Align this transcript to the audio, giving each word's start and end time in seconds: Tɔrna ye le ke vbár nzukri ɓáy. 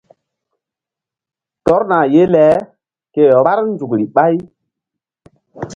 Tɔrna 1.65 1.99
ye 2.13 2.23
le 2.33 2.45
ke 3.13 3.21
vbár 3.39 3.59
nzukri 3.69 4.05
ɓáy. 4.15 4.35